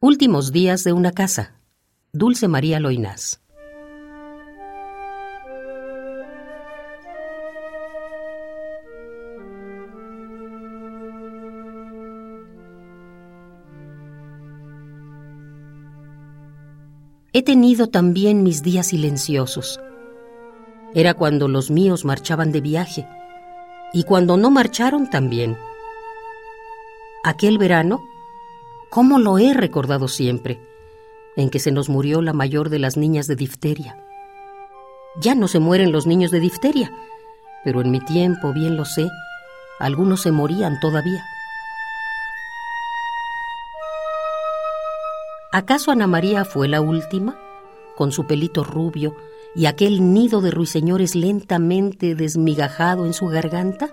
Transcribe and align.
Últimos 0.00 0.52
días 0.52 0.84
de 0.84 0.92
una 0.92 1.10
casa. 1.10 1.56
Dulce 2.12 2.46
María 2.46 2.78
Loinás. 2.78 3.42
He 17.32 17.42
tenido 17.42 17.88
también 17.88 18.44
mis 18.44 18.62
días 18.62 18.86
silenciosos. 18.86 19.80
Era 20.94 21.14
cuando 21.14 21.48
los 21.48 21.72
míos 21.72 22.04
marchaban 22.04 22.52
de 22.52 22.60
viaje 22.60 23.08
y 23.92 24.04
cuando 24.04 24.36
no 24.36 24.52
marcharon 24.52 25.10
también. 25.10 25.58
Aquel 27.24 27.58
verano 27.58 28.00
¿Cómo 28.90 29.18
lo 29.18 29.38
he 29.38 29.52
recordado 29.52 30.08
siempre? 30.08 30.58
En 31.36 31.50
que 31.50 31.58
se 31.58 31.72
nos 31.72 31.90
murió 31.90 32.22
la 32.22 32.32
mayor 32.32 32.70
de 32.70 32.78
las 32.78 32.96
niñas 32.96 33.26
de 33.26 33.36
difteria. 33.36 34.02
Ya 35.20 35.34
no 35.34 35.46
se 35.46 35.58
mueren 35.58 35.92
los 35.92 36.06
niños 36.06 36.30
de 36.30 36.40
difteria, 36.40 36.90
pero 37.64 37.82
en 37.82 37.90
mi 37.90 38.00
tiempo, 38.00 38.52
bien 38.54 38.76
lo 38.76 38.86
sé, 38.86 39.06
algunos 39.78 40.22
se 40.22 40.32
morían 40.32 40.80
todavía. 40.80 41.22
¿Acaso 45.52 45.90
Ana 45.90 46.06
María 46.06 46.46
fue 46.46 46.66
la 46.66 46.80
última, 46.80 47.38
con 47.94 48.10
su 48.10 48.26
pelito 48.26 48.64
rubio 48.64 49.14
y 49.54 49.66
aquel 49.66 50.14
nido 50.14 50.40
de 50.40 50.50
ruiseñores 50.50 51.14
lentamente 51.14 52.14
desmigajado 52.14 53.04
en 53.04 53.12
su 53.12 53.26
garganta? 53.26 53.90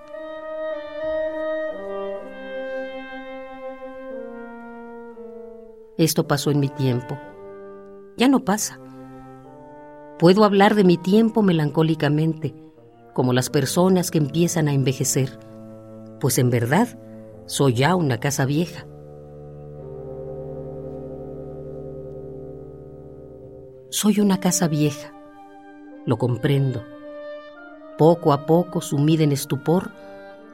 Esto 5.98 6.28
pasó 6.28 6.52
en 6.52 6.60
mi 6.60 6.70
tiempo. 6.70 7.18
Ya 8.18 8.28
no 8.28 8.44
pasa. 8.44 8.80
Puedo 10.20 10.44
hablar 10.44 10.76
de 10.76 10.84
mi 10.84 10.98
tiempo 10.98 11.42
melancólicamente, 11.42 12.54
como 13.14 13.32
las 13.32 13.50
personas 13.50 14.12
que 14.12 14.18
empiezan 14.18 14.68
a 14.68 14.74
envejecer, 14.74 15.40
pues 16.20 16.38
en 16.38 16.50
verdad 16.50 17.00
soy 17.46 17.76
ya 17.76 17.96
una 17.96 18.20
casa 18.20 18.46
vieja. 18.46 18.86
Soy 23.90 24.20
una 24.20 24.42
casa 24.42 24.68
vieja, 24.68 25.14
lo 26.06 26.18
comprendo. 26.18 26.84
Poco 27.98 28.34
a 28.34 28.46
poco, 28.46 28.82
sumida 28.82 29.24
en 29.24 29.32
estupor, 29.32 29.92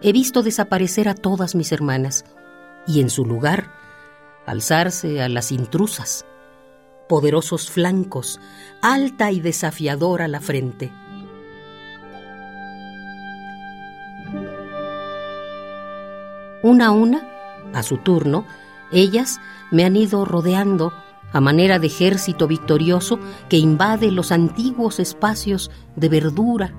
he 0.03 0.11
visto 0.11 0.43
desaparecer 0.43 1.09
a 1.09 1.15
todas 1.15 1.55
mis 1.55 1.71
hermanas 1.71 2.25
y 2.85 3.01
en 3.01 3.09
su 3.09 3.25
lugar 3.25 3.80
alzarse 4.45 5.21
a 5.21 5.29
las 5.29 5.51
intrusas, 5.51 6.25
poderosos 7.07 7.69
flancos, 7.69 8.39
alta 8.81 9.31
y 9.31 9.39
desafiadora 9.39 10.27
la 10.27 10.39
frente. 10.39 10.91
Una 16.63 16.87
a 16.87 16.91
una, 16.91 17.27
a 17.73 17.83
su 17.83 17.97
turno, 17.97 18.45
ellas 18.91 19.39
me 19.71 19.83
han 19.83 19.95
ido 19.95 20.25
rodeando 20.25 20.93
a 21.33 21.39
manera 21.39 21.79
de 21.79 21.87
ejército 21.87 22.47
victorioso 22.47 23.19
que 23.49 23.57
invade 23.57 24.11
los 24.11 24.31
antiguos 24.31 24.99
espacios 24.99 25.71
de 25.95 26.09
verdura, 26.09 26.73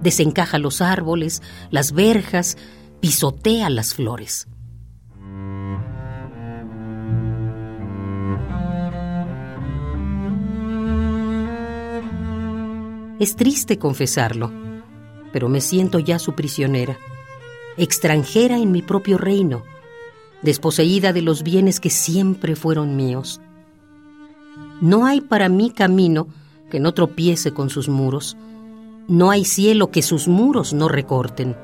desencaja 0.00 0.58
los 0.58 0.80
árboles, 0.80 1.42
las 1.70 1.92
verjas, 1.92 2.56
pisotea 3.00 3.70
las 3.70 3.94
flores. 3.94 4.48
Es 13.18 13.34
triste 13.34 13.78
confesarlo, 13.78 14.52
pero 15.32 15.48
me 15.48 15.60
siento 15.60 15.98
ya 15.98 16.20
su 16.20 16.34
prisionera, 16.34 16.96
extranjera 17.76 18.58
en 18.58 18.70
mi 18.70 18.80
propio 18.80 19.18
reino, 19.18 19.64
desposeída 20.42 21.12
de 21.12 21.22
los 21.22 21.42
bienes 21.42 21.80
que 21.80 21.90
siempre 21.90 22.54
fueron 22.54 22.94
míos. 22.94 23.40
No 24.80 25.04
hay 25.04 25.20
para 25.20 25.48
mí 25.48 25.70
camino 25.70 26.28
que 26.70 26.78
no 26.78 26.94
tropiece 26.94 27.52
con 27.52 27.70
sus 27.70 27.88
muros, 27.88 28.36
no 29.08 29.30
hay 29.30 29.44
cielo 29.44 29.90
que 29.90 30.02
sus 30.02 30.28
muros 30.28 30.72
no 30.72 30.86
recorten. 30.86 31.56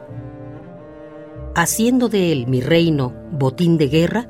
Haciendo 1.54 2.08
de 2.08 2.32
él 2.32 2.48
mi 2.48 2.62
reino 2.62 3.12
botín 3.30 3.78
de 3.78 3.86
guerra, 3.86 4.28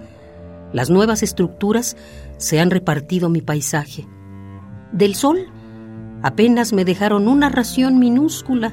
las 0.75 0.91
nuevas 0.91 1.23
estructuras 1.23 1.97
se 2.37 2.61
han 2.61 2.71
repartido 2.71 3.31
mi 3.31 3.41
paisaje. 3.41 4.07
Del 4.93 5.15
sol 5.15 5.54
Apenas 6.25 6.73
me 6.73 6.87
dejaron 6.87 7.29
una 7.29 7.51
ración 7.51 7.99
minúscula 7.99 8.73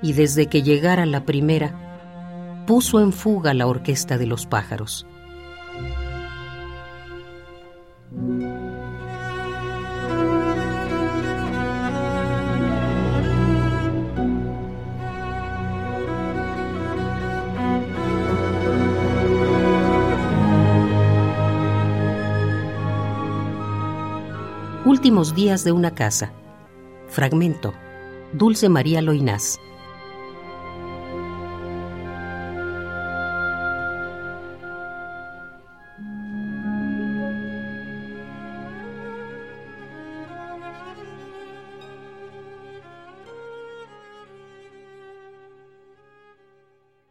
y 0.00 0.14
desde 0.14 0.46
que 0.46 0.62
llegara 0.62 1.04
la 1.04 1.26
primera, 1.26 2.64
puso 2.66 3.00
en 3.00 3.12
fuga 3.12 3.52
la 3.52 3.66
orquesta 3.66 4.16
de 4.16 4.24
los 4.24 4.46
pájaros. 4.46 5.06
Últimos 24.86 25.34
días 25.34 25.62
de 25.64 25.72
una 25.72 25.94
casa. 25.94 26.32
Fragmento. 27.14 27.72
Dulce 28.32 28.68
María 28.68 29.00
Loinás. 29.00 29.60